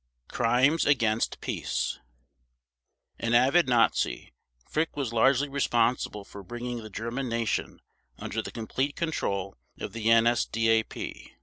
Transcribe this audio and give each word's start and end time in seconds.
Crimes 0.29 0.83
against 0.87 1.39
Peace 1.41 1.99
An 3.19 3.35
avid 3.35 3.69
Nazi, 3.69 4.33
Frick 4.67 4.97
was 4.97 5.13
largely 5.13 5.47
responsible 5.47 6.23
for 6.25 6.41
bringing 6.41 6.81
the 6.81 6.89
German 6.89 7.29
Nation 7.29 7.79
under 8.17 8.41
the 8.41 8.51
complete 8.51 8.95
control 8.95 9.55
of 9.79 9.93
the 9.93 10.07
NSDAP. 10.07 11.33